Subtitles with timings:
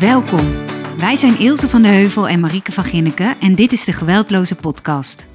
[0.00, 0.66] Welkom.
[0.96, 4.56] Wij zijn Ilse van de Heuvel en Marieke van Ginneken en dit is de Geweldloze
[4.56, 5.26] Podcast.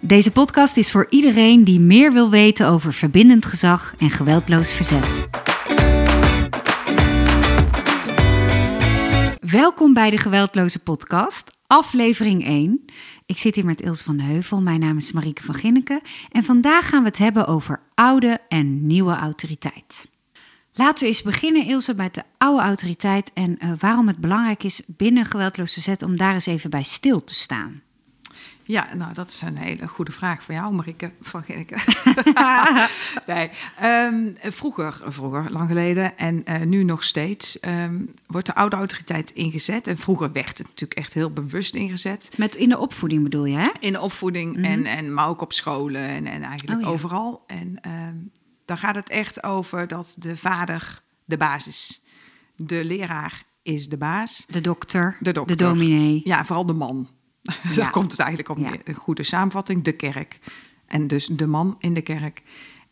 [0.00, 5.28] Deze podcast is voor iedereen die meer wil weten over verbindend gezag en geweldloos verzet.
[9.40, 12.84] Welkom bij de Geweldloze Podcast, aflevering 1.
[13.26, 16.00] Ik zit hier met Ilse van de Heuvel, mijn naam is Marieke van Ginneken
[16.30, 20.14] en vandaag gaan we het hebben over oude en nieuwe autoriteit.
[20.78, 24.82] Laten we eens beginnen, Ilse, met de oude autoriteit en uh, waarom het belangrijk is
[24.86, 27.82] binnen geweldloos verzet om daar eens even bij stil te staan.
[28.64, 31.76] Ja, nou, dat is een hele goede vraag voor jou, Marieke van Ginneke.
[33.32, 33.50] nee,
[33.82, 39.30] um, vroeger, vroeger, lang geleden en uh, nu nog steeds, um, wordt de oude autoriteit
[39.30, 39.86] ingezet.
[39.86, 42.30] En vroeger werd het natuurlijk echt heel bewust ingezet.
[42.36, 43.70] Met in de opvoeding bedoel je, hè?
[43.80, 44.72] In de opvoeding mm -hmm.
[44.72, 46.90] en, en maar ook op scholen en, en eigenlijk oh, ja.
[46.92, 47.44] overal.
[47.46, 48.30] En um,
[48.66, 52.00] dan gaat het echt over dat de vader de baas is.
[52.56, 54.44] De leraar is de baas.
[54.48, 55.56] De dokter, de, dokter.
[55.56, 56.20] de dominee.
[56.24, 57.08] Ja, vooral de man.
[57.62, 57.74] Ja.
[57.74, 58.72] Daar komt het eigenlijk op ja.
[58.84, 59.84] een goede samenvatting.
[59.84, 60.38] De kerk.
[60.86, 62.42] En dus de man in de kerk.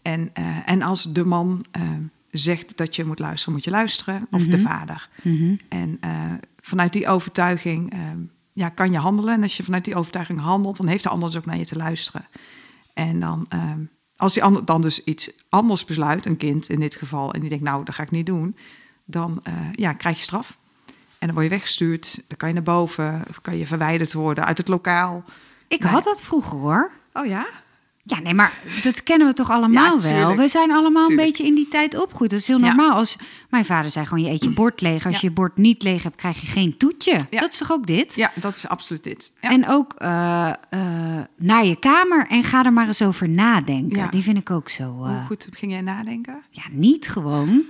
[0.03, 1.83] En, uh, en als de man uh,
[2.31, 4.27] zegt dat je moet luisteren, moet je luisteren.
[4.31, 4.51] Of mm -hmm.
[4.51, 5.09] de vader.
[5.23, 5.59] Mm -hmm.
[5.69, 7.93] En uh, vanuit die overtuiging
[8.53, 9.35] ja, kan je handelen.
[9.35, 11.65] En als je vanuit die overtuiging handelt, dan heeft de ander dus ook naar je
[11.65, 12.27] te luisteren.
[12.93, 13.49] En dan
[14.17, 17.65] als die dan dus iets anders besluit, een kind in dit geval, en die denkt,
[17.65, 18.57] nou, dat ga ik niet doen,
[19.05, 20.59] dan uh, ja, krijg je straf.
[21.19, 24.45] En dan word je weggestuurd, dan kan je naar boven, of kan je verwijderd worden
[24.45, 25.25] uit het lokaal.
[25.69, 26.93] Ik had dat vroeger hoor.
[27.13, 27.47] Oh ja?
[28.07, 28.53] Ja, nee, maar
[28.83, 30.37] dat kennen we toch allemaal ja, wel?
[30.37, 31.21] We zijn allemaal tuurlijk.
[31.21, 32.31] een beetje in die tijd opgegroeid.
[32.31, 32.91] Dat is heel normaal.
[32.91, 32.95] Ja.
[32.97, 33.17] Als
[33.51, 35.07] mijn vader zei gewoon, je eet je bord leeg.
[35.07, 35.29] Als ja.
[35.29, 37.19] je bord niet leeg hebt, krijg je geen toetje.
[37.31, 38.15] Dat is toch ook dit?
[38.15, 39.33] Ja, dat is absoluut dit.
[39.41, 40.09] En ook uh,
[40.71, 40.81] uh,
[41.37, 44.11] naar je kamer en ga er maar eens over nadenken.
[44.11, 44.83] Die vind ik ook zo.
[44.83, 46.43] Uh, Hoe goed ging jij nadenken?
[46.51, 47.63] Ja, niet gewoon.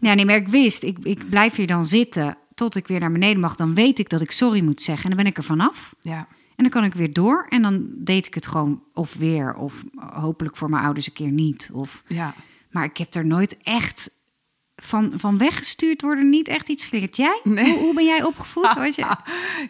[0.00, 3.12] ja, nee, maar ik wist, ik, ik blijf hier dan zitten tot ik weer naar
[3.12, 3.56] beneden mag.
[3.56, 5.94] Dan weet ik dat ik sorry moet zeggen en dan ben ik er vanaf.
[6.00, 6.26] Ja.
[6.56, 9.84] En dan kan ik weer door en dan deed ik het gewoon of weer of
[9.96, 11.70] hopelijk voor mijn ouders een keer niet.
[11.72, 12.34] Of, ja.
[12.70, 14.10] Maar ik heb er nooit echt
[14.76, 17.16] van, van weggestuurd worden, niet echt iets geleerd.
[17.16, 17.40] Jij?
[17.44, 17.72] Nee.
[17.72, 18.74] Hoe, hoe ben jij opgevoed?
[18.84, 19.16] Was je...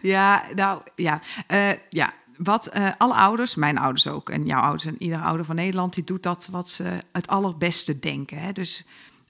[0.01, 1.21] ja, nou ja.
[1.51, 2.13] Uh, ja.
[2.37, 5.93] Wat uh, alle ouders, mijn ouders ook en jouw ouders en iedere ouder van Nederland,
[5.93, 8.37] die doet dat wat ze het allerbeste denken.
[8.37, 8.51] Hè?
[8.51, 8.85] Dus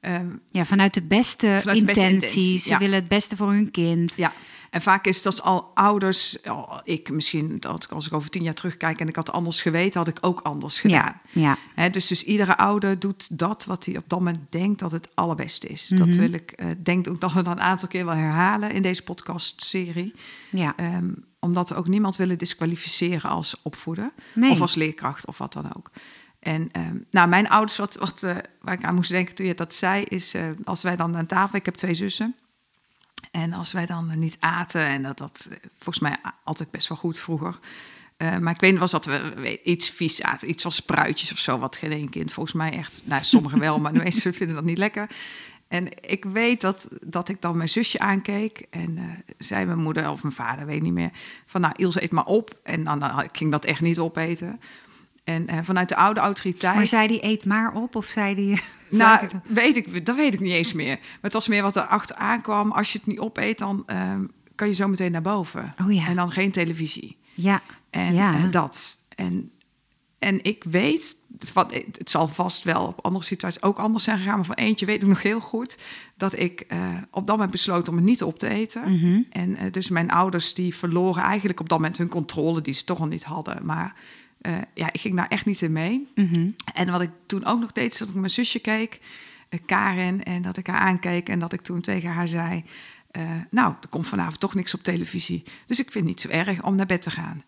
[0.05, 1.85] um, ja, vanuit de beste vanuit intenties.
[1.85, 2.77] De beste intentie, ze ja.
[2.77, 4.15] willen het beste voor hun kind.
[4.15, 4.31] Ja.
[4.73, 8.53] En vaak is als al ouders, oh, ik misschien, dat als ik over tien jaar
[8.53, 11.21] terugkijk en ik had anders geweten, had ik ook anders gedaan.
[11.31, 11.89] Ja, ja.
[11.89, 15.67] dus, dus iedere ouder doet dat wat hij op dat moment denkt dat het allerbeste
[15.67, 15.89] is.
[15.89, 16.07] Mm -hmm.
[16.07, 18.81] Dat wil ik, uh, denk ook dat we dan een aantal keer wel herhalen in
[18.81, 20.13] deze podcast-serie.
[20.49, 20.75] Ja.
[20.79, 24.51] Um, omdat we ook niemand willen disqualificeren als opvoeder nee.
[24.51, 25.91] of als leerkracht of wat dan ook.
[26.43, 29.53] En um, nou, mijn ouders, wat, wat, uh, waar ik aan moest denken toen je
[29.53, 32.35] dat zei, is uh, als wij dan aan tafel, ik heb twee zussen.
[33.31, 37.19] En als wij dan niet aten, en dat dat volgens mij altijd best wel goed
[37.19, 37.59] vroeger.
[38.17, 41.59] Uh, maar ik weet was dat we iets vies aten, iets van spruitjes of zo,
[41.59, 44.65] wat geen één kind volgens mij echt, nou sommigen wel, maar de meesten vinden dat
[44.65, 45.07] niet lekker.
[45.67, 49.03] En ik weet dat, dat ik dan mijn zusje aankeek en uh,
[49.37, 51.11] zei mijn moeder of mijn vader, weet niet meer,
[51.45, 52.59] van nou Ilse eet maar op.
[52.63, 54.59] En dan, dan ik ging dat echt niet opeten.
[55.23, 56.75] En uh, vanuit de oude autoriteit.
[56.75, 58.61] Maar zei die eet maar op of zei die.
[58.89, 60.97] Nou, weet ik, dat weet ik niet eens meer.
[60.97, 62.71] Maar het was meer wat er achteraan kwam.
[62.71, 64.15] Als je het niet opeet, dan uh,
[64.55, 65.75] kan je zo meteen naar boven.
[65.81, 66.07] Oh ja.
[66.07, 67.17] En dan geen televisie.
[67.33, 67.61] Ja.
[67.89, 68.37] En ja.
[68.37, 68.97] Uh, dat.
[69.15, 69.51] En,
[70.19, 74.35] en ik weet, van, het zal vast wel op andere situaties ook anders zijn gegaan.
[74.35, 75.77] Maar van eentje weet ik nog heel goed
[76.17, 76.77] dat ik uh,
[77.11, 78.91] op dat moment besloot om het niet op te eten.
[78.91, 79.25] Mm -hmm.
[79.29, 82.83] En uh, dus mijn ouders die verloren eigenlijk op dat moment hun controle, die ze
[82.83, 83.65] toch al niet hadden.
[83.65, 83.95] Maar
[84.47, 86.07] uh, ja, ik ging daar echt niet in mee.
[86.15, 86.55] Mm -hmm.
[86.73, 88.99] En wat ik toen ook nog deed, is dat ik mijn zusje keek,
[89.49, 92.63] uh, Karen, en dat ik haar aankeek en dat ik toen tegen haar zei:
[93.11, 95.43] uh, Nou, er komt vanavond toch niks op televisie.
[95.65, 97.43] Dus ik vind het niet zo erg om naar bed te gaan.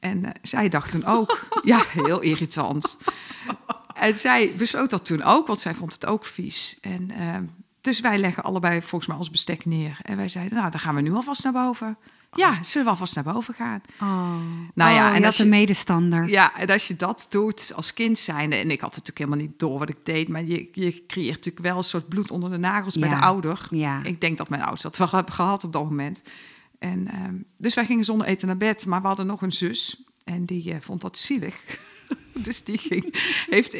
[0.00, 2.98] En zij dacht toen ook: Ja, heel irritant.
[3.94, 6.78] en zij besloot dat toen ook, want zij vond het ook vies.
[6.80, 7.10] En
[7.80, 9.98] dus wij leggen allebei volgens mij ons bestek neer.
[10.02, 11.96] En wij zeiden: Nou, dan gaan we nu alvast naar boven.
[12.36, 13.80] Ja, zullen we alvast naar boven gaan?
[14.00, 14.36] Oh.
[14.74, 16.28] Nou ja, oh, en dat een medestander.
[16.28, 19.58] Ja, en als je dat doet als kind zijnde, en ik had natuurlijk helemaal niet
[19.58, 22.56] door wat ik deed, maar je, je creëert natuurlijk wel een soort bloed onder de
[22.56, 23.00] nagels ja.
[23.00, 23.66] bij de ouder.
[23.70, 24.02] Ja.
[24.02, 26.22] Ik denk dat mijn ouders dat wel hebben gehad op dat moment.
[26.78, 30.04] En, um, dus wij gingen zonder eten naar bed, maar we hadden nog een zus
[30.24, 31.56] en die uh, vond dat zielig.
[32.46, 33.14] dus die ging,
[33.50, 33.72] heeft,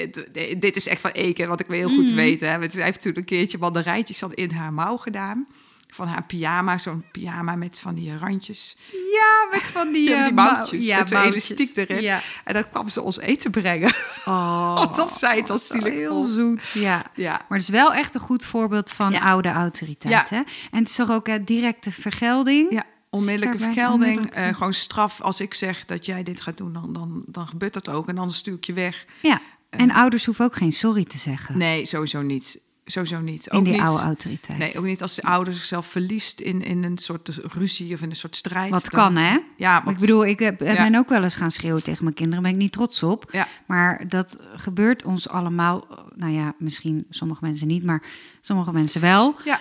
[0.61, 2.17] dit is echt van Eke, wat ik wel heel goed mm.
[2.17, 2.41] weet.
[2.41, 2.69] Hè.
[2.69, 5.47] Ze heeft toen een keertje mandarijntjes in haar mouw gedaan
[5.95, 8.77] van haar pyjama, zo'n pyjama met van die randjes.
[8.93, 11.51] Ja, met van die, Ja, die eh, mouwtjes, mouw- ja, met mouwtjes.
[11.51, 12.03] elastiek erin.
[12.03, 12.21] Ja.
[12.45, 13.95] En dan kwam ze ons eten brengen.
[14.25, 16.69] Oh, dat zij het als zielig heel zoet.
[16.69, 17.03] Ja.
[17.15, 17.31] Ja.
[17.31, 20.31] Maar het is wel echt een goed voorbeeld van oude autoriteit.
[20.31, 20.37] Hè?
[20.71, 22.73] En het is toch ook hè, directe vergelding.
[22.73, 24.31] Ja, onmiddellijke vergelding.
[24.31, 25.21] eh, gewoon straf.
[25.21, 28.09] Als ik zeg dat jij dit gaat doen, dan, dan, dan gebeurt dat ook.
[28.09, 29.05] En dan stuur ik je weg.
[29.23, 29.41] Ja.
[29.71, 32.61] En ouders hoeven ook geen sorry te zeggen Nee, sowieso niet.
[32.87, 33.47] Sowieso niet.
[33.47, 34.59] in Ook die niet, oude autoriteit.
[34.59, 38.11] Nee, ook niet als de ouder zichzelf verliest in, in een soort ruzie of in
[38.11, 38.71] een soort strijd.
[38.71, 39.39] Wat dan- kan, hè?
[39.57, 40.75] Ja, wat, Ik bedoel, ik heb, Ja.
[40.75, 42.43] ben ook wel eens gaan schreeuwen tegen mijn kinderen.
[42.43, 43.29] Ben ik niet trots op.
[43.33, 43.49] Ja.
[43.67, 45.87] Maar dat gebeurt ons allemaal.
[46.17, 48.03] Nou ja, misschien sommige mensen niet, maar
[48.41, 49.35] sommige mensen wel.
[49.45, 49.61] ja,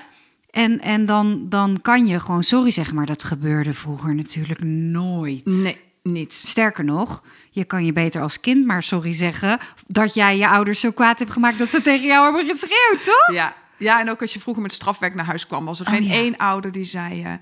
[0.50, 2.96] En, en dan, dan kan je gewoon sorry zeggen.
[2.96, 5.46] Maar dat gebeurde vroeger natuurlijk nooit.
[5.46, 6.34] nee, niet.
[6.34, 9.60] Sterker nog, je kan je beter als kind maar sorry zeggen...
[9.88, 11.58] dat jij je ouders zo kwaad hebt gemaakt...
[11.58, 13.36] dat ze tegen jou hebben geschreeuwd, toch?
[13.36, 13.56] Ja.
[13.78, 16.04] ja, en ook als je vroeger met strafwerk naar huis kwam, was er Oh, geen
[16.04, 16.14] ja.
[16.14, 17.34] één ouder die zei: eh,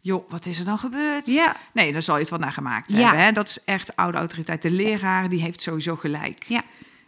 [0.00, 1.26] Joh, wat is er dan gebeurd?
[1.26, 1.56] Ja.
[1.72, 2.96] Nee, dan zal je het wel naar gemaakt Ja.
[2.98, 3.24] hebben.
[3.24, 3.32] Hè?
[3.32, 4.62] Dat is echt oude autoriteit.
[4.62, 6.44] De leraar die heeft sowieso gelijk.
[6.44, 6.62] Ja,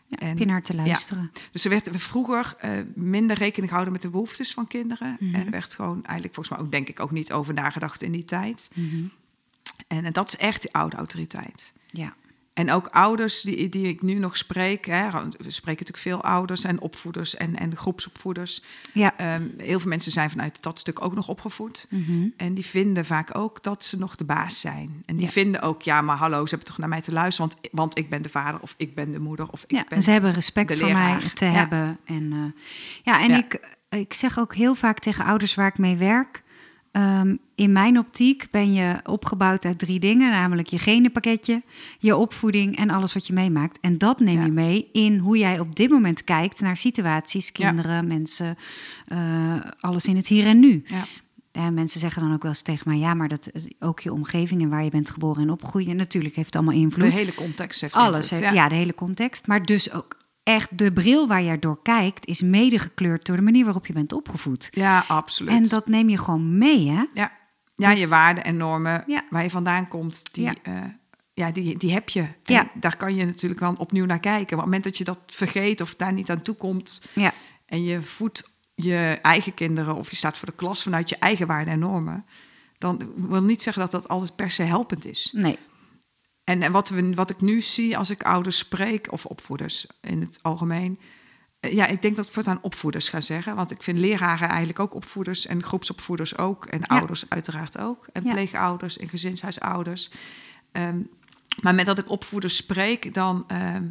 [0.08, 1.32] ja En- naar te luisteren.
[1.53, 5.17] Dus er werd vroeger eh, minder rekening gehouden met de behoeftes van kinderen.
[5.20, 5.35] Mhm.
[5.35, 8.12] En er werd gewoon eigenlijk volgens mij ook denk ik ook niet over nagedacht in
[8.12, 8.70] die tijd.
[8.75, 9.05] Mhm.
[10.00, 11.73] En, dat is echt die oude autoriteit.
[11.87, 12.15] Ja.
[12.53, 16.65] En ook ouders die, die ik nu nog spreek, hè, we spreken natuurlijk veel ouders
[16.65, 18.62] en opvoeders en, en groepsopvoeders.
[18.93, 19.19] Ja.
[19.19, 21.87] Ehm, heel veel mensen zijn vanuit dat stuk ook nog opgevoed.
[21.91, 22.27] Mhm.
[22.37, 25.03] En die vinden vaak ook dat ze nog de baas zijn.
[25.06, 25.33] En die Ja.
[25.33, 28.11] vinden ook, ja, maar hallo, ze hebben toch naar mij te luisteren, want, want ik
[28.11, 30.33] ben de vader of ik ben de moeder of ik Ja, ben en ze hebben
[30.33, 31.53] respect voor mij te Ja.
[31.53, 31.99] hebben.
[32.05, 32.62] En, eh,
[33.03, 33.31] ja, en.
[33.31, 36.42] Ik, ik zeg ook heel vaak tegen ouders waar ik mee werk...
[36.93, 41.62] ehm, in mijn optiek ben je opgebouwd uit drie dingen, namelijk je genenpakketje,
[41.99, 43.79] je opvoeding en alles wat je meemaakt.
[43.81, 44.44] En dat neem Ja.
[44.44, 47.67] je mee in hoe jij op dit moment kijkt naar situaties, Ja.
[47.69, 48.56] kinderen, mensen,
[49.06, 50.83] eh, alles in het hier en nu.
[50.87, 51.05] Ja.
[51.55, 53.50] Ja, mensen zeggen dan ook wel eens tegen mij, ja, maar dat
[53.81, 57.11] ook je omgeving en waar je bent geboren en opgegroeid, natuurlijk heeft het allemaal invloed.
[57.11, 58.69] De hele context heeft Alles, invloed, heeft- ja.
[58.69, 59.47] de hele context.
[59.47, 63.43] Maar dus ook echt de bril waar je door kijkt, is mede gekleurd door de
[63.43, 64.69] manier waarop je bent opgevoed.
[64.71, 65.50] Ja, absoluut.
[65.53, 67.05] En dat neem je gewoon mee, hè?
[67.15, 67.33] ja.
[67.75, 69.23] ja, dat- je waarden en normen Ja.
[69.31, 70.55] waar je vandaan komt, die, Ja.
[70.65, 70.99] ja.
[71.35, 72.21] ja, die, die heb je.
[72.21, 72.71] En Ja.
[72.75, 74.56] daar kan je natuurlijk wel opnieuw naar kijken.
[74.56, 77.03] Maar op het moment dat je dat vergeet of daar niet aan toekomt...
[77.15, 77.33] Ja,
[77.67, 79.94] en je voedt je eigen kinderen...
[79.94, 82.25] of je staat voor de klas vanuit je eigen waarden en normen...
[82.79, 85.31] dan wil niet zeggen dat dat altijd per se helpend is.
[85.37, 85.59] nee.
[86.44, 90.21] En, en wat, we, wat ik nu zie als ik ouders spreek, of opvoeders in
[90.21, 90.99] het algemeen.
[91.61, 93.55] eh, Ja, ik denk dat ik voortaan opvoeders ga zeggen.
[93.56, 96.65] Want ik vind leraren eigenlijk ook opvoeders en groepsopvoeders ook.
[96.67, 98.06] En ouders uiteraard ook.
[98.12, 98.33] En Ja.
[98.33, 100.11] pleegouders en gezinshuisouders.
[100.73, 100.99] Ehm,
[101.61, 103.85] maar met dat ik opvoeders spreek, dan ehm,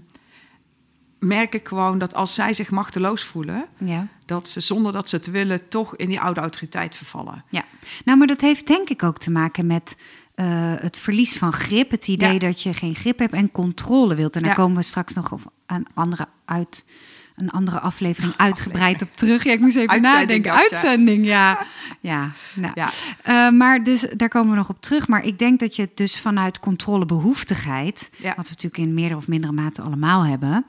[1.19, 4.07] merk ik gewoon dat als zij zich machteloos voelen, Ja.
[4.25, 7.43] dat ze zonder dat ze het willen toch in die oude autoriteit vervallen.
[7.49, 7.63] ja.
[8.05, 9.97] Nou, maar dat heeft denk ik ook te maken met
[10.45, 11.91] eh, het verlies van grip.
[11.91, 12.39] Het idee Ja.
[12.39, 14.35] dat je geen grip hebt en controle wilt.
[14.35, 14.55] En daar Ja.
[14.55, 16.85] komen we straks nog op een andere uit.
[17.35, 19.43] Een andere aflevering uitgebreid op terug.
[19.43, 20.51] Ja, ik moest even Uitzending nadenken.
[20.53, 21.65] Uitzending, ja.
[21.99, 22.71] Ja, nou.
[22.75, 22.89] Ja.
[23.23, 25.07] Eh, maar dus daar komen we nog op terug.
[25.07, 29.27] Maar ik denk dat je het dus vanuit controlebehoeftigheid, wat we natuurlijk in meerdere of
[29.27, 30.65] mindere mate allemaal hebben,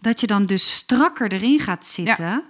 [0.00, 2.42] dat je dan dus strakker erin gaat zitten.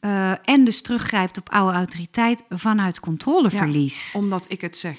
[0.00, 4.14] eh, en dus teruggrijpt op oude autoriteit vanuit controleverlies.
[4.16, 4.96] Omdat ik het zeg.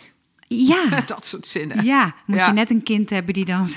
[0.51, 1.83] Ja, dat soort zinnen.
[1.83, 2.15] ja.
[2.25, 2.47] moet Ja.
[2.47, 3.67] je net een kind hebben die dan,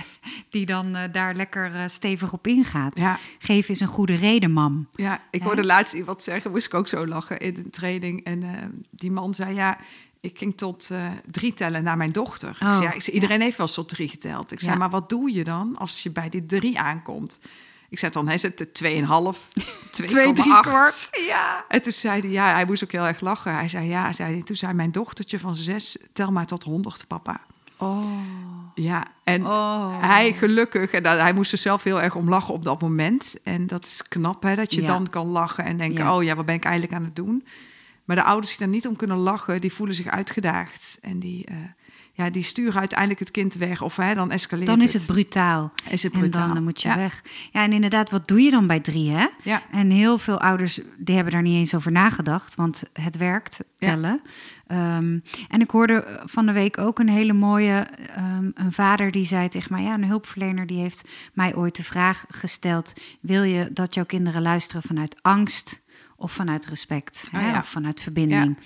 [0.50, 2.92] die dan eh, daar lekker eh, stevig op ingaat.
[2.98, 3.18] Ja.
[3.38, 4.88] Geef eens een goede reden, mam.
[4.94, 8.24] Ja, ik hoorde laatst iemand zeggen, moest ik ook zo lachen in een training.
[8.24, 8.50] En eh,
[8.90, 9.78] die man zei, ja,
[10.20, 10.90] ik ging tot
[11.30, 12.48] drie tellen naar mijn dochter.
[12.50, 14.52] ik Oh, zei, ja, ik zei, iedereen heeft wel eens tot drie geteld.
[14.52, 17.38] Ik zei, maar wat doe je dan als je bij die drie aankomt?
[17.92, 19.90] Ik zei dan, hij zit er 2,5, 2,8.
[19.90, 21.08] Twee, drie kwart.
[21.26, 21.64] Ja.
[21.68, 23.54] En toen zei hij, ja, hij moest ook heel erg lachen.
[23.54, 27.04] Hij zei, ja, zei hij, toen zei mijn dochtertje van zes, tel maar tot 100,
[27.08, 27.40] papa.
[27.78, 28.04] Oh.
[28.74, 30.00] Ja, en Oh.
[30.00, 33.36] hij gelukkig, en dat- hij moest er zelf heel erg om lachen op dat moment.
[33.44, 34.86] En dat is knap, hè, dat je Ja.
[34.86, 36.16] dan kan lachen en denken: Ja.
[36.16, 37.46] oh ja, wat ben ik eigenlijk aan het doen?
[38.04, 40.98] Maar de ouders die daar niet om kunnen lachen, die voelen zich uitgedaagd.
[41.02, 41.56] En die, eh,
[42.14, 43.82] ja, die sturen uiteindelijk het kind weg.
[43.82, 45.72] Of hè, dan escaleert Dan is het brutaal.
[45.90, 46.44] Is het En brutaal.
[46.46, 46.96] dan, dan moet je Ja.
[46.96, 47.22] weg.
[47.52, 49.26] Ja, en inderdaad, wat doe je dan bij drie, hè?
[49.42, 49.62] Ja.
[49.70, 53.88] En heel veel ouders die hebben daar niet eens over nagedacht, want het werkt, Ja.
[53.88, 54.20] tellen.
[54.66, 59.24] Ehm, en ik hoorde van de week ook een hele mooie, ehm, een vader die
[59.24, 63.70] zei tegen mij, ja, een hulpverlener die heeft mij ooit de vraag gesteld, wil je
[63.72, 65.80] dat jouw kinderen luisteren vanuit angst
[66.16, 67.28] of vanuit respect?
[67.32, 67.50] Ah, hè?
[67.50, 67.58] ja.
[67.58, 68.58] Of vanuit verbinding?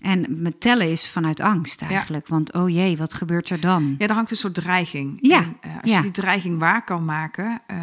[0.00, 3.94] En met tellen is vanuit angst eigenlijk, want oh jee, wat gebeurt er dan?
[3.98, 5.18] Ja, er hangt een soort dreiging.
[5.20, 5.96] Ja, En, eh, als ja.
[5.96, 7.78] je die dreiging waar kan maken, eh,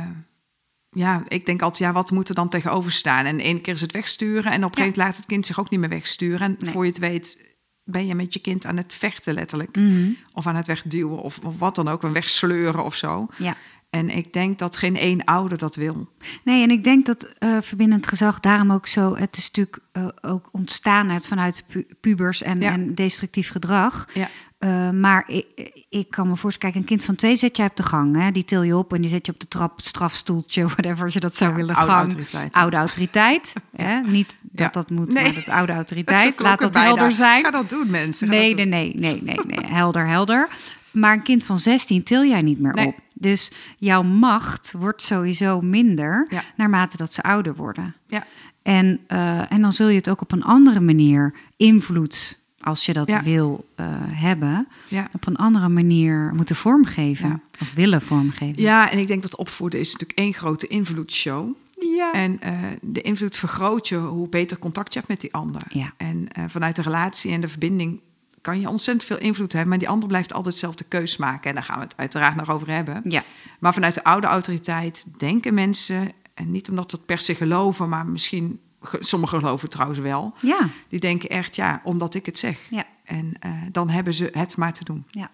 [0.90, 3.26] ja, ik denk altijd, ja, wat moet er dan tegenover staan?
[3.26, 5.60] En één keer is het wegsturen en op een gegeven moment laat het kind zich
[5.60, 6.40] ook niet meer wegsturen.
[6.40, 6.72] En Nee.
[6.72, 7.52] voor je het weet
[7.86, 9.76] ben je met je kind aan het vechten letterlijk.
[9.76, 10.10] Mhm.
[10.34, 13.28] Of aan het wegduwen of, of wat dan ook, een wegsleuren of zo.
[13.38, 13.56] Ja.
[13.94, 16.08] En ik denk dat geen één ouder dat wil.
[16.44, 19.16] Nee, en ik denk dat eh, verbindend gezag daarom ook zo.
[19.16, 22.72] Het is natuurlijk eh, ook ontstaan uit, vanuit pu- pubers en, Ja.
[22.72, 24.08] en destructief gedrag.
[24.14, 24.28] Ja.
[24.58, 25.46] Eh, maar ik,
[25.90, 28.16] ik kan me voorstellen, kijk, een kind van twee zet je op de gang.
[28.16, 28.32] Hè?
[28.32, 31.20] Die til je op en die zet je op de trap, strafstoeltje, whatever als je
[31.20, 31.76] dat zou Ja, willen.
[31.76, 32.04] oude gang.
[32.08, 32.54] autoriteit.
[32.54, 33.54] Oude autoriteit.
[33.76, 34.00] hè?
[34.00, 35.24] Niet dat dat moet, Nee.
[35.24, 36.34] maar dat oude Dat autoriteit.
[36.34, 36.88] ook Laat dat bijna.
[36.88, 37.44] helder zijn.
[37.44, 38.28] Ga dat doen, mensen.
[38.30, 39.00] Nee, dat nee, doen.
[39.02, 39.72] nee, nee, nee, nee.
[39.72, 40.48] Helder, helder.
[40.92, 42.88] Maar een kind van 16 til jij niet meer Nee.
[42.88, 42.96] op.
[43.24, 46.44] Dus jouw macht wordt sowieso minder Ja.
[46.56, 47.96] naarmate dat ze ouder worden.
[48.08, 48.26] Ja.
[48.62, 52.94] En, eh, en dan zul je het ook op een andere manier invloed, als je
[52.94, 53.24] dat Ja.
[53.24, 55.08] wil eh, hebben, Ja.
[55.14, 57.30] op een andere manier moeten vormgeven.
[57.30, 57.40] Ja.
[57.62, 58.62] Of willen vormgeven.
[58.62, 61.56] ja, en ik denk dat opvoeden is natuurlijk één grote invloedsshow.
[61.96, 62.14] Ja.
[62.14, 65.62] En eh, de invloed vergroot je hoe beter contact je hebt met die ander.
[65.70, 65.94] Ja.
[65.98, 68.00] En vanuit de relatie en de verbinding
[68.44, 69.70] kan je ontzettend veel invloed hebben.
[69.70, 71.50] Maar die ander blijft altijd dezelfde keus maken.
[71.50, 73.02] En daar gaan we het uiteraard nog over hebben.
[73.04, 73.24] Ja.
[73.60, 76.12] Maar vanuit de oude autoriteit denken mensen...
[76.34, 77.90] en niet omdat ze het per se geloven...
[77.90, 80.34] maar misschien, ge- sommigen geloven trouwens wel...
[80.42, 80.68] Ja.
[80.90, 82.60] die denken echt, ja, omdat ik het zeg.
[82.70, 82.84] Ja.
[83.04, 85.06] En eh, dan hebben ze het maar te doen.
[85.10, 85.30] Ja.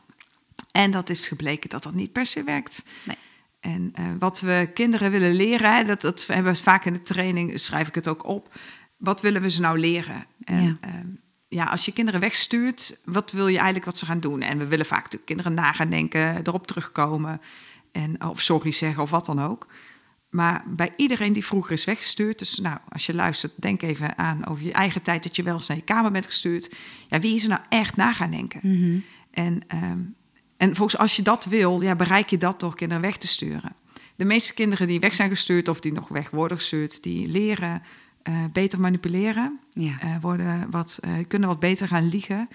[0.72, 2.84] En dat is gebleken dat dat niet per se werkt.
[3.04, 3.16] Nee.
[3.60, 7.02] En eh, wat we kinderen willen leren, hè, dat, dat hebben we vaak in de
[7.02, 8.56] training, schrijf ik het ook op.
[8.98, 10.26] Wat willen we ze nou leren?
[10.44, 10.74] En, Ja.
[10.80, 11.02] ja.
[11.50, 14.42] Ja, als je kinderen wegstuurt, wat wil je eigenlijk wat ze gaan doen?
[14.42, 17.42] En we willen vaak natuurlijk kinderen na gaan denken, erop terugkomen.
[17.92, 19.68] En, of sorry zeggen of wat dan ook.
[20.30, 24.48] Maar bij iedereen die vroeger is weggestuurd, dus nou, als je luistert, denk even aan
[24.48, 26.76] over je eigen tijd dat je wel eens naar je kamer bent gestuurd.
[27.08, 28.60] Ja, wie is er nou echt na gaan denken?
[28.64, 29.00] Mhm.
[29.32, 30.00] En, ehm,
[30.58, 33.76] en volgens als je dat wil, ja, bereik je dat door kinderen weg te sturen.
[34.16, 37.82] De meeste kinderen die weg zijn gestuurd of die nog weg worden gestuurd, die leren
[38.24, 40.00] eh, beter manipuleren, Ja.
[40.00, 42.50] eh, worden wat, eh, kunnen wat beter gaan liegen.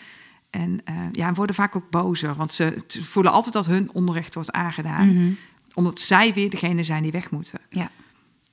[0.50, 0.80] En
[1.12, 5.14] ja, en worden vaak ook bozer, want ze, voelen altijd dat hun onrecht wordt aangedaan,
[5.14, 5.32] Mhm.
[5.74, 7.60] omdat zij weer degene zijn die weg moeten.
[7.70, 7.90] Ja.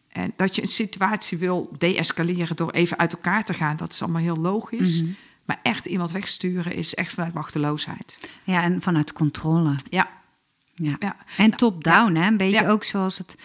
[0.09, 4.01] En dat je een situatie wil deescaleren door even uit elkaar te gaan, dat is
[4.01, 5.01] allemaal heel logisch.
[5.01, 5.11] Mhm.
[5.45, 8.31] Maar echt iemand wegsturen is echt vanuit machteloosheid.
[8.43, 9.75] ja, en vanuit controle.
[9.89, 10.09] Ja,
[10.75, 10.95] Ja.
[10.99, 11.15] ja.
[11.37, 12.27] En top-down, hè?
[12.27, 12.69] Een beetje Ja.
[12.69, 13.37] ook zoals het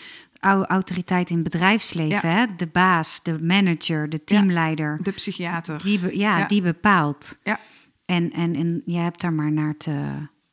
[0.53, 2.31] autoriteit in het bedrijfsleven.
[2.31, 2.45] Hè?
[2.57, 4.99] De baas, de manager, de teamleider.
[5.03, 5.83] De psychiater.
[5.83, 6.47] Die, be- ja, Ja.
[6.47, 7.39] die bepaalt.
[7.43, 7.59] Ja,
[8.05, 10.05] En, en, en jij hebt daar maar naar te,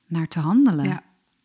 [0.07, 0.85] naar te handelen.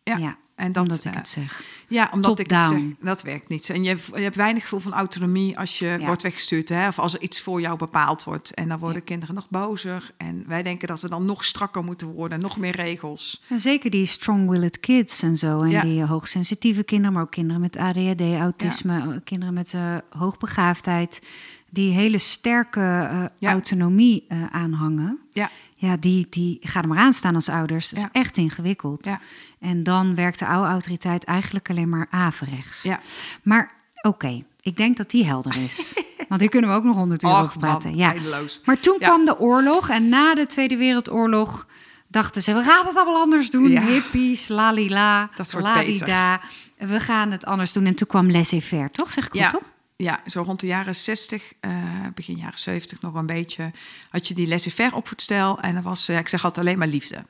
[0.03, 0.37] ja, ja.
[0.59, 1.63] En dat, omdat ik eh, het zeg.
[1.87, 3.65] Ja, omdat ik het zeg, dat werkt niet.
[3.65, 3.73] zo.
[3.73, 6.05] En je, je hebt weinig gevoel van autonomie als je Ja.
[6.05, 6.69] wordt weggestuurd.
[6.69, 6.87] Hè?
[6.87, 8.53] Of als er iets voor jou bepaald wordt.
[8.53, 9.03] En dan worden Ja.
[9.05, 10.11] kinderen nog bozer.
[10.17, 12.39] En wij denken dat we dan nog strakker moeten worden.
[12.39, 13.41] Nog meer regels.
[13.49, 15.61] En zeker die strong-willed kids en zo.
[15.61, 15.81] En Ja.
[15.81, 21.21] die eh, hoogsensitieve kinderen, maar ook kinderen met ADHD, autisme, kinderen met eh, hoogbegaafdheid.
[21.69, 22.79] Die hele sterke
[23.11, 23.51] eh, Ja.
[23.51, 25.19] autonomie eh, aanhangen.
[25.31, 27.89] Ja, Ja, die, die gaan er maar aan staan als ouders.
[27.89, 28.05] Dat Ja.
[28.05, 29.05] is echt ingewikkeld.
[29.05, 29.19] Ja.
[29.59, 32.83] En dan werkt de oude autoriteit eigenlijk alleen maar averechts.
[32.83, 32.99] ja.
[33.43, 33.71] Maar
[34.01, 36.01] oké, ik denk dat die helder is.
[36.29, 37.89] Want hier kunnen we ook nog honderd uur over praten.
[37.89, 38.11] man, ja.
[38.13, 38.61] eindeloos.
[38.65, 41.67] Maar toen kwam de oorlog en na de Tweede Wereldoorlog
[42.07, 42.53] dachten ze...
[42.53, 43.77] we gaan het allemaal anders doen.
[43.77, 46.41] Hippies, lalila, ladida.
[46.77, 47.85] We gaan het anders doen.
[47.85, 49.11] En toen kwam laissez-faire, toch?
[49.11, 49.71] Zeg ik goed, toch?
[50.03, 51.71] Ja, zo rond de jaren 60, eh,
[52.13, 53.71] begin jaren 70 nog een beetje,
[54.09, 55.59] had je die laissez-faire opvoedstijl.
[55.59, 57.25] En dan was, eh, ik zeg altijd alleen maar liefde.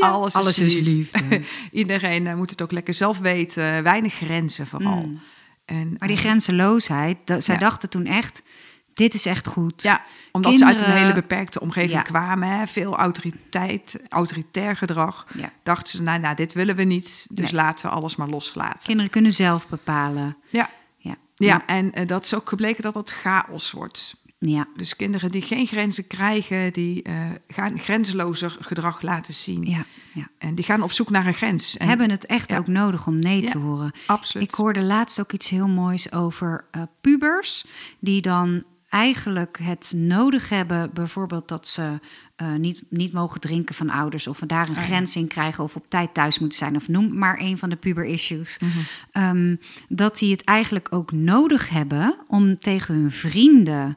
[0.00, 1.40] alles, alles is liefde.
[1.72, 3.82] Iedereen eh, moet het ook lekker zelf weten.
[3.82, 5.02] Weinig grenzen vooral.
[5.06, 5.20] Mm.
[5.64, 7.60] En, Maar die grenzeloosheid, dat, zij Ja.
[7.60, 8.42] dachten toen echt...
[8.94, 9.82] dit is echt goed.
[9.82, 12.02] Ja, omdat ze uit een hele beperkte omgeving Ja.
[12.02, 12.48] kwamen.
[12.48, 15.26] Hè, veel autoriteit, autoritair gedrag.
[15.36, 15.52] Ja.
[15.62, 17.26] Dachten ze, nou, nou, dit willen we niet.
[17.30, 17.60] Dus Nee.
[17.62, 18.86] laten we alles maar loslaten.
[18.86, 20.36] Kinderen kunnen zelf bepalen.
[20.48, 20.70] Ja,
[21.34, 24.14] Ja, en eh, dat is ook gebleken dat het chaos wordt.
[24.38, 24.66] ja.
[24.76, 29.62] Dus kinderen die geen grenzen krijgen, die eh, gaan grenzelozer gedrag laten zien.
[29.62, 30.28] ja, ja.
[30.38, 31.76] En die gaan op zoek naar een grens.
[31.76, 32.58] En hebben het echt Ja.
[32.58, 33.92] ook nodig om nee Ja, te horen.
[34.06, 34.48] absoluut.
[34.48, 37.64] Ik hoorde laatst ook iets heel moois over eh, pubers
[37.98, 41.98] die dan eigenlijk het nodig hebben, bijvoorbeeld dat ze
[42.36, 44.80] eh, niet, niet mogen drinken van ouders of daar een ja.
[44.80, 47.76] grens in krijgen of op tijd thuis moeten zijn of noem maar een van de
[47.76, 48.58] puber issues.
[48.58, 48.70] Mhm.
[49.10, 49.56] Ehm,
[49.88, 53.96] dat die het eigenlijk ook nodig hebben om tegen hun vrienden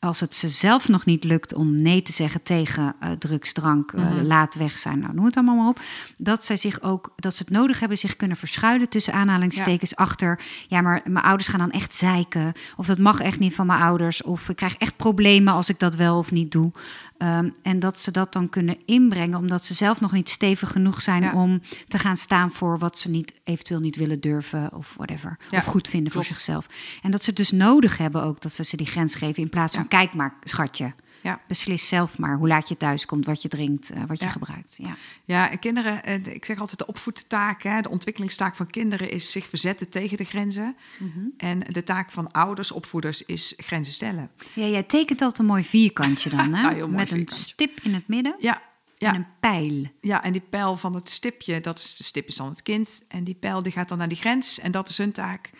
[0.00, 3.92] als het ze zelf nog niet lukt om nee te zeggen tegen eh, drugs, drank,
[3.92, 4.24] eh, Mhm.
[4.26, 5.80] laat weg zijn, nou noem het allemaal maar op,
[6.16, 10.40] dat zij zich ook, dat ze het nodig hebben, zich kunnen verschuilen tussen aanhalingstekens achter,
[10.68, 13.80] ja, maar mijn ouders gaan dan echt zeiken, of dat mag echt niet van mijn
[13.80, 16.72] ouders, of ik krijg echt problemen als ik dat wel of niet doe.
[17.18, 21.02] Ehm, en dat ze dat dan kunnen inbrengen, omdat ze zelf nog niet stevig genoeg
[21.02, 21.32] zijn Ja.
[21.32, 25.38] om te gaan staan voor wat ze niet, eventueel niet willen durven of whatever.
[25.50, 26.66] Ja, of goed vinden voor zichzelf.
[27.02, 29.42] En dat ze het dus nodig hebben ook dat we ze die grens geven.
[29.42, 29.88] In plaats van, Ja.
[29.88, 30.92] kijk maar, schatje.
[31.22, 31.40] Ja.
[31.48, 34.30] Beslis zelf maar hoe laat je thuis komt, wat je drinkt, eh, wat je Ja.
[34.30, 34.76] gebruikt.
[34.82, 34.96] Ja.
[35.24, 39.30] Ja, en kinderen, eh, ik zeg altijd de opvoedtaak, hè, de ontwikkelingstaak van kinderen is
[39.32, 40.76] zich verzetten tegen de grenzen.
[40.98, 41.18] Mhm.
[41.36, 44.30] En de taak van ouders, opvoeders, is grenzen stellen.
[44.54, 46.70] ja, jij tekent altijd een mooi vierkantje dan, hè?
[46.70, 48.62] Ja, Met een stip in het midden Ja,
[48.96, 49.08] ja.
[49.08, 49.86] en een pijl.
[50.00, 53.04] Ja, en die pijl van het stipje, dat is de stip is dan het kind.
[53.08, 55.50] En die pijl die gaat dan naar die grens en dat is hun taak.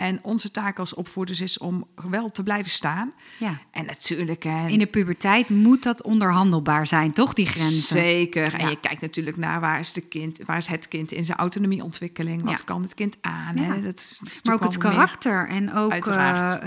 [0.00, 3.12] En onze taak als opvoeders is om wel te blijven staan.
[3.38, 3.60] Ja.
[3.70, 7.82] En natuurlijk, In de puberteit moet dat onderhandelbaar zijn, toch, die grenzen?
[7.82, 8.54] Zeker.
[8.54, 11.38] En je kijkt natuurlijk naar waar is, de kind, waar is het kind in zijn
[11.38, 12.42] autonomieontwikkeling?
[12.42, 12.64] Wat Ja.
[12.64, 13.56] kan het kind aan?
[13.56, 13.62] Ja.
[13.62, 13.82] Hè?
[13.82, 16.58] Dat is, dat is Maar ook het meer- karakter en ook eh,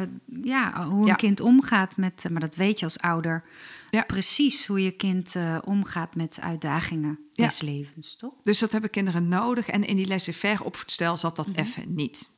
[0.44, 3.44] ja, hoe een kind omgaat met, eh, maar dat weet je als ouder,
[3.90, 4.02] Ja.
[4.04, 7.46] precies hoe je kind eh, omgaat met uitdagingen Ja.
[7.46, 8.34] des levens, toch?
[8.44, 9.68] Dus dat hebben kinderen nodig.
[9.68, 11.48] En in die laissez-faire opvoedstel zat Mhm.
[11.48, 12.30] dat even niet.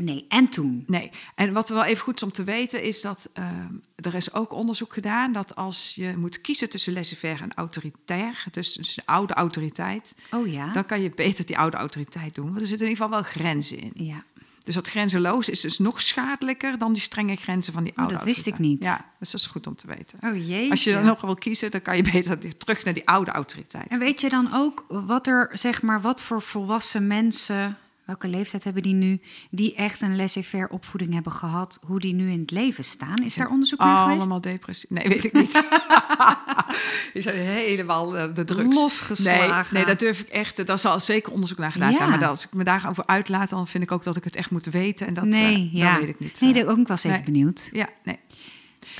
[0.00, 0.84] Nee, en toen?
[0.86, 4.32] Nee, en wat wel even goed is om te weten is dat ehm, er is
[4.32, 9.02] ook onderzoek gedaan dat als je moet kiezen tussen laissez-faire en autoritair, dus, dus de
[9.06, 10.72] oude autoriteit, Oh ja?
[10.72, 12.46] dan kan je beter die oude autoriteit doen.
[12.48, 13.92] Want er zitten in ieder geval wel grenzen in.
[13.94, 14.24] ja.
[14.64, 18.14] Dus dat grenzeloos is dus nog schadelijker dan die strenge grenzen van die Oh, oude
[18.14, 18.82] dat wist ik niet.
[18.82, 20.18] Ja, dus dat is goed om te weten.
[20.24, 20.70] Oh jeetje.
[20.70, 23.88] Als je dan nog wil kiezen, dan kan je beter terug naar die oude autoriteit.
[23.88, 27.76] En weet je dan ook wat er, zeg maar, wat voor volwassen mensen,
[28.08, 32.30] welke leeftijd hebben die nu, die echt een laissez-faire opvoeding hebben gehad, hoe die nu
[32.30, 33.16] in het leven staan?
[33.24, 34.20] Is daar onderzoek naar geweest?
[34.20, 34.90] Allemaal depressief.
[34.90, 35.52] Nee, weet ik niet.
[37.12, 38.76] Die zijn helemaal eh, de drugs.
[38.76, 39.74] Losgeslagen.
[39.74, 40.66] Nee, nee, dat durf ik echt.
[40.66, 41.96] Daar zal zeker onderzoek naar gedaan Ja.
[41.96, 42.08] zijn.
[42.10, 44.50] Maar dat- als ik me daarover uitlaat, dan vind ik ook dat ik het echt
[44.50, 45.06] moet weten.
[45.06, 45.90] En dat, eh, nee, ja.
[45.90, 46.40] dat weet ik niet.
[46.40, 47.24] Nee, Eh, dat ook was even nee.
[47.24, 47.68] benieuwd.
[47.72, 48.18] Ja, nee.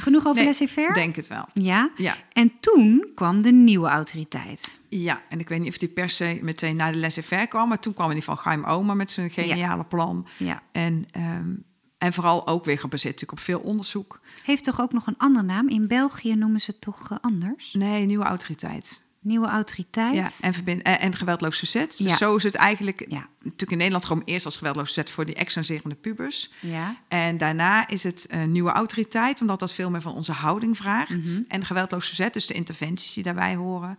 [0.01, 0.95] Genoeg over nee, laissez-faire?
[0.95, 1.45] denk het wel.
[1.53, 1.91] Ja.
[1.97, 2.17] Ja.
[2.33, 4.79] En toen kwam de nieuwe autoriteit.
[4.89, 7.69] Ja, en ik weet niet of die per se meteen naar de laissez-faire kwam.
[7.69, 10.27] Maar toen kwam in ieder geval Chaim Oma met zijn geniale plan.
[10.37, 10.63] Ja.
[10.73, 11.55] En, ehm,
[11.99, 14.21] en vooral ook weer gebaseerd natuurlijk op veel onderzoek.
[14.45, 15.69] Heeft toch ook nog een andere naam?
[15.69, 17.73] In België noemen ze het toch eh, anders?
[17.73, 19.07] Nee, nieuwe autoriteit.
[19.21, 20.15] Nieuwe autoriteit.
[20.15, 21.97] Ja, en, verbind, en, en geweldloos verzet.
[21.97, 22.17] Dus Ja.
[22.17, 23.29] zo is het eigenlijk Ja.
[23.43, 26.51] natuurlijk in Nederland gewoon eerst als geweldloos verzet voor die excenserende pubers.
[26.61, 26.97] Ja.
[27.09, 31.11] En daarna is het nieuwe autoriteit, omdat dat veel meer van onze houding vraagt.
[31.11, 31.43] Mhm.
[31.49, 33.99] En geweldloos verzet, dus de interventies die daarbij horen.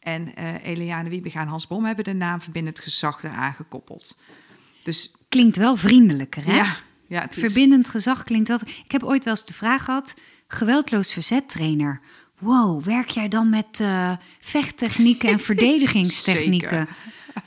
[0.00, 4.18] En eh Eliane Wiebega en Hans Bom hebben de naam verbindend gezag eraan gekoppeld.
[4.82, 6.56] Dus Klinkt wel vriendelijker, hè?
[6.56, 8.58] ja, ja het Verbindend gezag klinkt wel.
[8.84, 10.14] Ik heb ooit wel eens de vraag gehad:
[10.48, 12.00] geweldloos verzettrainer.
[12.40, 16.88] Wow, werk jij dan met eh, vechttechnieken en verdedigingstechnieken?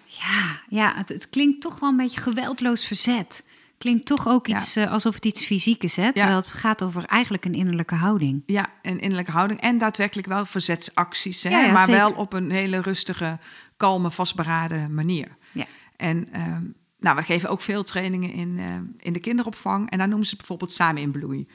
[0.05, 3.43] Ja, ja het, het klinkt toch wel een beetje geweldloos verzet.
[3.77, 4.55] Klinkt toch ook Ja.
[4.57, 6.13] iets eh, alsof het iets fysiek is, hè?
[6.13, 8.43] Terwijl het gaat over eigenlijk een innerlijke houding.
[8.45, 11.43] Ja, een innerlijke houding en daadwerkelijk wel verzetsacties.
[11.43, 11.49] Hè?
[11.49, 12.01] Ja, maar zeker.
[12.01, 13.39] wel op een hele rustige,
[13.77, 15.37] kalme, vastberaden manier.
[15.51, 15.65] Ja.
[15.95, 16.63] En ehm,
[16.99, 19.89] nou, we geven ook veel trainingen in, ehm, in de kinderopvang.
[19.89, 21.47] En daar noemen ze het bijvoorbeeld samen in bloei.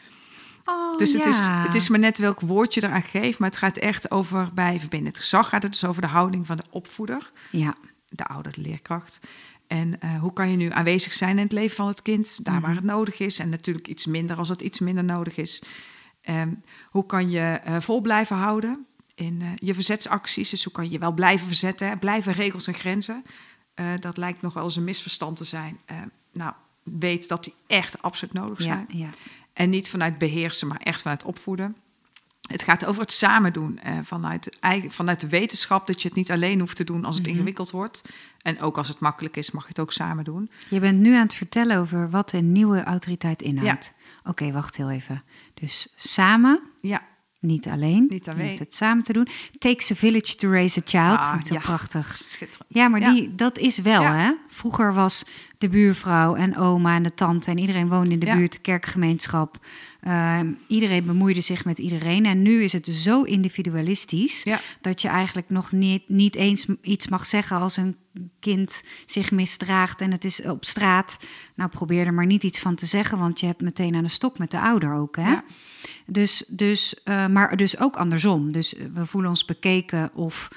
[0.69, 3.39] Oh, Dus het, is, het is maar net welk woord je eraan geeft.
[3.39, 6.57] Maar het gaat echt over, bij verbindend gezag gaat het dus over de houding van
[6.57, 7.31] de opvoeder.
[7.51, 7.75] Ja,
[8.09, 9.21] De ouder, de leerkracht.
[9.67, 12.55] En eh, hoe kan je nu aanwezig zijn in het leven van het kind, daar
[12.55, 12.63] Mhm.
[12.63, 13.39] waar het nodig is.
[13.39, 15.63] En natuurlijk iets minder als het iets minder nodig is.
[16.21, 16.49] Ehm,
[16.89, 20.51] hoe kan je eh, vol blijven houden in eh, je verzetsacties?
[20.51, 21.97] Dus hoe kan je wel blijven verzetten, hè?
[21.97, 23.25] blijven regels en grenzen.
[24.01, 25.79] Dat lijkt nog wel eens een misverstand te zijn.
[26.33, 26.53] Nou,
[26.83, 28.87] weet dat die echt absoluut nodig ja, zijn.
[28.89, 29.09] ja.
[29.59, 31.77] En niet vanuit beheersen, maar echt vanuit opvoeden.
[32.49, 33.79] Het gaat over het samen doen.
[33.79, 34.57] eh, vanuit,
[34.89, 37.35] vanuit de wetenschap dat je het niet alleen hoeft te doen als het Mhm.
[37.35, 38.03] ingewikkeld wordt.
[38.43, 40.51] En ook als het makkelijk is, mag je het ook samen doen.
[40.71, 43.93] Je bent nu aan het vertellen over wat een nieuwe autoriteit inhoudt.
[44.25, 45.23] Oké, wacht heel even.
[45.55, 47.03] Dus samen, Ja,
[47.41, 48.07] niet alleen.
[48.09, 48.47] Niet Je alleen.
[48.47, 49.29] hoeft het samen te doen.
[49.59, 51.19] Takes a village to raise a child.
[51.25, 51.61] Ah, ja.
[51.61, 52.15] prachtig.
[52.31, 52.65] schitterend.
[52.69, 53.13] Ja, maar Ja.
[53.13, 54.33] Die, dat is wel, hè?
[54.49, 55.25] Vroeger was
[55.59, 57.51] de buurvrouw en oma en de tante...
[57.51, 58.37] en iedereen woonde in de Ja.
[58.37, 59.67] buurt, de kerkgemeenschap.
[60.07, 62.27] Uh, iedereen bemoeide zich met iedereen.
[62.27, 64.43] En nu is het zo individualistisch...
[64.43, 64.61] Ja.
[64.81, 67.57] dat je eigenlijk nog niet, niet eens iets mag zeggen...
[67.59, 67.97] als een
[68.41, 71.19] kind zich misdraagt en het is op straat.
[71.55, 73.19] Nou, probeer er maar niet iets van te zeggen...
[73.19, 75.31] want je hebt meteen aan de stok met de ouder ook, hè?
[75.31, 75.45] Ja.
[76.07, 78.53] Dus, dus, uh, maar dus ook andersom.
[78.53, 80.49] Dus we voelen ons bekeken of,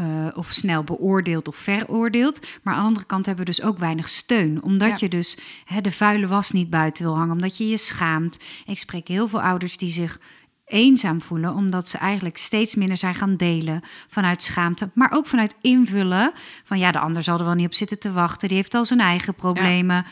[0.00, 2.40] uh, of snel beoordeeld of veroordeeld.
[2.62, 4.62] Maar aan de andere kant hebben we dus ook weinig steun.
[4.62, 4.96] Omdat Ja.
[4.98, 7.32] je dus hè, de vuile was niet buiten wil hangen.
[7.32, 8.38] Omdat je je schaamt.
[8.66, 10.20] Ik spreek heel veel ouders die zich
[10.64, 11.54] eenzaam voelen.
[11.54, 13.80] Omdat ze eigenlijk steeds minder zijn gaan delen.
[14.08, 14.90] Vanuit schaamte.
[14.94, 16.32] Maar ook vanuit invullen.
[16.64, 18.48] Van ja, de ander zal er wel niet op zitten te wachten.
[18.48, 20.06] Die heeft al zijn eigen problemen.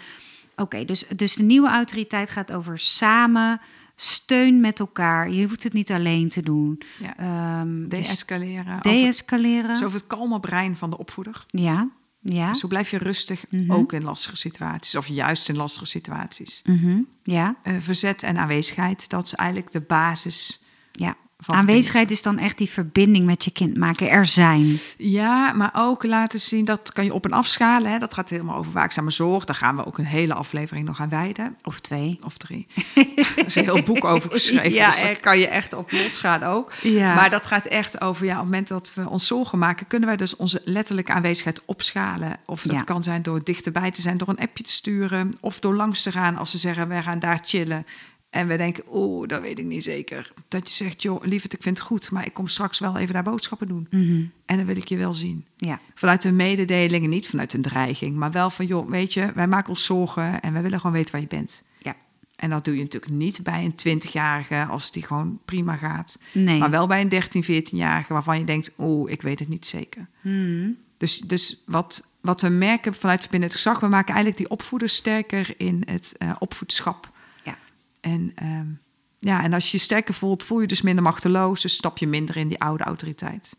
[0.56, 3.60] Oké, dus, dus de nieuwe autoriteit gaat over samen
[4.00, 5.30] Steun met elkaar.
[5.30, 6.80] Je hoeft het niet alleen te doen.
[7.00, 7.16] Ja.
[7.16, 8.66] Ehm, dus Deescaleren.
[8.76, 9.68] over- Deescaleren.
[9.68, 11.44] Dus over het kalme brein van de opvoeder.
[11.46, 11.88] Ja,
[12.20, 12.54] ja.
[12.54, 14.94] Zo blijf je rustig, ook in lastige situaties.
[14.96, 16.62] Of juist in lastige situaties.
[16.64, 20.64] Mhm, ja, Eh, verzet en aanwezigheid, dat is eigenlijk de basis.
[20.92, 21.16] ja.
[21.44, 24.10] Van Aanwezigheid is dan echt die verbinding met je kind maken.
[24.10, 24.78] Er zijn.
[24.96, 27.90] Ja, maar ook laten zien, dat kan je op en afschalen.
[27.90, 27.98] Hè?
[27.98, 29.44] Dat gaat helemaal over waakzame zorg.
[29.44, 31.56] Daar gaan we ook een hele aflevering nog aan wijden.
[31.62, 32.18] Of twee.
[32.24, 32.66] Of drie.
[33.36, 34.72] er is een heel boek over geschreven.
[34.72, 36.72] Ja, dus daar kan je echt op losgaan ook.
[36.82, 37.14] Ja.
[37.14, 39.86] Maar dat gaat echt over, ja, op het moment dat we ons zorgen maken...
[39.86, 42.36] kunnen wij dus onze letterlijke aanwezigheid opschalen.
[42.46, 42.82] Of dat Ja.
[42.82, 45.30] kan zijn door dichterbij te zijn, door een appje te sturen...
[45.40, 47.86] of door langs te gaan als ze zeggen, wij gaan daar chillen...
[48.30, 50.32] En we denken, oeh, dat weet ik niet zeker.
[50.48, 52.10] Dat je zegt, joh, lieverd, ik vind het goed...
[52.10, 53.86] maar ik kom straks wel even daar boodschappen doen.
[54.46, 55.44] En dan wil ik je wel zien.
[55.56, 58.16] Ja, Vanuit een mededeling, en niet vanuit een dreiging...
[58.16, 60.40] maar wel van, joh, weet je, wij maken ons zorgen...
[60.40, 61.62] en wij willen gewoon weten waar je bent.
[61.78, 61.96] ja.
[62.36, 66.18] En dat doe je natuurlijk niet bij een 20-jarige als die gewoon prima gaat.
[66.32, 66.58] Nee.
[66.58, 70.06] Maar wel bij een 13, 14-jarige waarvan je denkt, oeh, ik weet het niet zeker.
[70.20, 70.70] Mhm.
[70.96, 75.54] Dus, dus wat, wat we merken vanuit Verbindend Gezag, we maken eigenlijk die opvoeders sterker
[75.56, 77.10] in het eh, opvoedschap.
[78.08, 78.66] En, ehm,
[79.18, 82.06] ja, en als je je sterker voelt, voel je dus minder machteloos, dus stap je
[82.06, 83.56] minder in die oude autoriteit.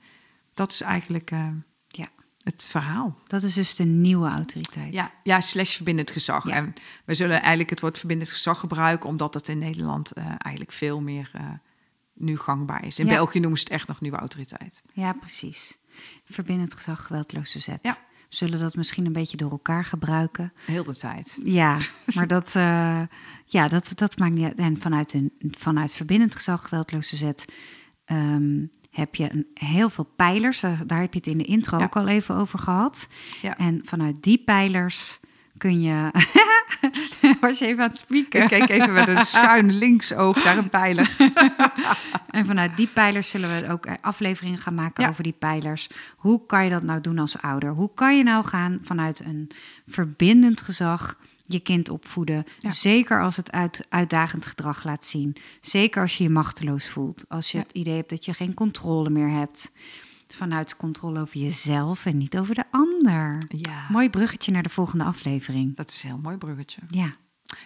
[0.53, 1.55] Dat is eigenlijk ehm,
[1.87, 2.07] ja.
[2.43, 3.17] het verhaal.
[3.27, 4.93] Dat is dus de nieuwe autoriteit.
[4.93, 6.47] Ja, ja slash verbindend gezag.
[6.47, 6.53] Ja.
[6.53, 6.73] En
[7.05, 11.01] we zullen eigenlijk het woord verbindend gezag gebruiken, omdat het in Nederland eh, eigenlijk veel
[11.01, 11.43] meer eh,
[12.13, 12.99] nu gangbaar is.
[12.99, 13.11] In Ja.
[13.11, 14.83] België noemen ze het echt nog nieuwe autoriteit.
[14.93, 15.77] Ja, precies.
[16.25, 17.79] Verbindend gezag, geweldloze zet.
[17.81, 17.97] Ja.
[18.29, 20.53] Zullen dat misschien een beetje door elkaar gebruiken.
[20.65, 21.39] Heel de tijd.
[21.43, 21.77] Ja,
[22.15, 23.01] maar dat, eh,
[23.45, 24.57] ja, dat, dat maakt niet uit.
[24.59, 27.45] En vanuit, een, vanuit verbindend gezag, geweldloze zet,
[28.05, 30.59] ehm, heb je een, heel veel pijlers.
[30.59, 31.83] Daar, daar heb je het in de intro Ja.
[31.83, 33.07] ook al even over gehad.
[33.41, 33.57] Ja.
[33.57, 35.19] En vanuit die pijlers
[35.59, 36.09] kun je...
[37.41, 38.41] Was je even aan het spieken?
[38.41, 41.15] Ik keek even met een schuin linksoog naar een pijler.
[42.29, 45.09] En vanuit die pijlers zullen we ook afleveringen gaan maken Ja.
[45.09, 45.89] over die pijlers.
[46.17, 47.69] Hoe kan je dat nou doen als ouder?
[47.73, 49.51] Hoe kan je nou gaan vanuit een
[49.87, 52.43] verbindend gezag je kind opvoeden?
[52.59, 52.71] Ja.
[52.71, 55.35] Zeker als het uit, uitdagend gedrag laat zien.
[55.61, 57.25] Zeker als je je machteloos voelt.
[57.27, 57.63] Als je Ja.
[57.63, 59.71] het idee hebt dat je geen controle meer hebt.
[60.35, 63.43] Vanuit controle over jezelf en niet over de ander.
[63.47, 65.75] Ja, Mooi bruggetje naar de volgende aflevering.
[65.75, 66.81] dat is een heel mooi bruggetje.
[66.87, 67.15] Ja.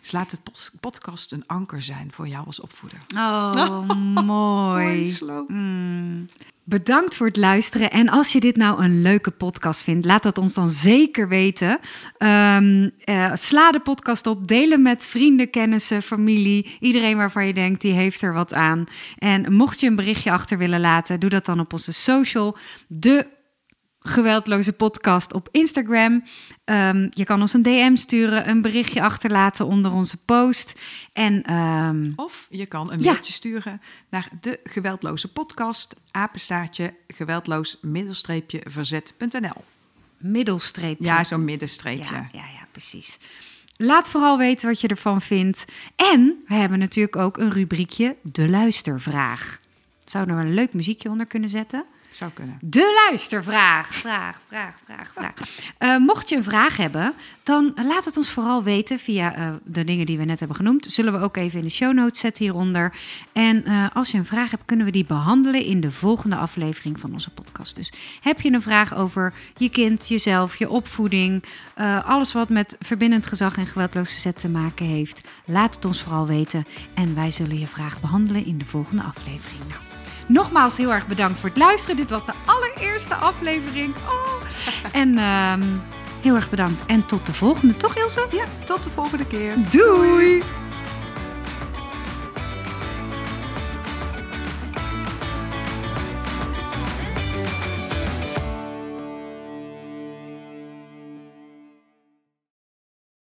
[0.02, 0.38] Dus laat de
[0.80, 3.00] podcast een anker zijn voor jou als opvoeder.
[3.16, 4.24] Oh, mooi.
[4.24, 5.50] Mooi slow.
[5.50, 6.26] Mm.
[6.66, 7.92] Bedankt voor het luisteren.
[7.92, 11.80] En als je dit nou een leuke podcast vindt, laat dat ons dan zeker weten.
[12.18, 16.78] Eh, sla de podcast op, deel hem met vrienden, kennissen, familie.
[16.80, 18.84] Iedereen waarvan je denkt, die heeft er wat aan.
[19.18, 22.58] En mocht je een berichtje achter willen laten, doe dat dan op onze social.
[22.88, 23.28] De
[24.04, 26.24] geweldloze podcast op Instagram.
[26.64, 30.80] Ehm, je kan ons een DM sturen, een berichtje achterlaten onder onze post.
[31.14, 33.12] En ehm, Of je kan een Ja.
[33.12, 37.78] mailtje sturen naar de geweldloze podcast, apenstaartje, geweldloos
[40.18, 41.06] middelstreepje.
[41.06, 42.04] Ja, zo'n middenstreepje.
[42.14, 43.20] Ja, ja, ja, precies.
[43.78, 45.66] Laat vooral weten wat je ervan vindt.
[45.96, 49.60] En we hebben natuurlijk ook een rubriekje De Luistervraag.
[50.06, 51.86] Zouden we er een leuk muziekje onder kunnen zetten?
[52.16, 52.58] Zou kunnen.
[52.62, 53.88] De luistervraag.
[53.88, 55.34] Vraag, vraag, vraag, vraag.
[55.78, 59.84] Eh, mocht je een vraag hebben, dan laat het ons vooral weten via eh, de
[59.84, 60.86] dingen die we net hebben genoemd.
[60.90, 62.94] Zullen we ook even in de show notes zetten hieronder.
[63.32, 67.00] En eh, als je een vraag hebt, kunnen we die behandelen in de volgende aflevering
[67.00, 67.76] van onze podcast.
[67.76, 71.44] Dus heb je een vraag over je kind, jezelf, je opvoeding,
[72.06, 76.28] alles wat met verbindend gezag en geweldloos verzet te maken heeft, laat het ons vooral
[76.28, 76.66] weten.
[76.94, 79.62] En wij zullen je vraag behandelen in de volgende aflevering.
[79.68, 79.93] Nou,
[80.28, 81.96] Nogmaals heel erg bedankt voor het luisteren.
[81.96, 83.96] Dit was de allereerste aflevering.
[83.96, 84.22] Oh.
[85.02, 85.64] En ehm,
[86.22, 86.86] heel erg bedankt.
[86.86, 88.26] En tot de volgende, toch Ilse?
[88.32, 89.56] Ja, tot de volgende keer.
[89.70, 90.44] Doei.